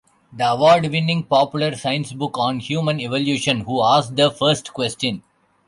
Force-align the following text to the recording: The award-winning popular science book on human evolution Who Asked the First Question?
The 0.33 0.47
award-winning 0.47 1.25
popular 1.25 1.75
science 1.75 2.11
book 2.11 2.35
on 2.35 2.59
human 2.59 2.99
evolution 2.99 3.59
Who 3.65 3.83
Asked 3.83 4.15
the 4.15 4.31
First 4.31 4.73
Question? 4.73 5.21